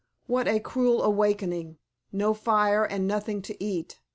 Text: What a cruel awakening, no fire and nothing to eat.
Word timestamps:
What 0.25 0.47
a 0.47 0.59
cruel 0.59 1.03
awakening, 1.03 1.77
no 2.11 2.33
fire 2.33 2.83
and 2.83 3.07
nothing 3.07 3.43
to 3.43 3.63
eat. 3.63 3.99